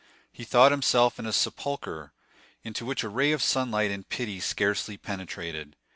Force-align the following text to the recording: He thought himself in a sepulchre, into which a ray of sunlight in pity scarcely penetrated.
He 0.31 0.45
thought 0.45 0.71
himself 0.71 1.19
in 1.19 1.27
a 1.27 1.31
sepulchre, 1.31 2.11
into 2.63 2.87
which 2.87 3.03
a 3.03 3.07
ray 3.07 3.33
of 3.33 3.43
sunlight 3.43 3.91
in 3.91 4.03
pity 4.03 4.39
scarcely 4.39 4.97
penetrated. 4.97 5.75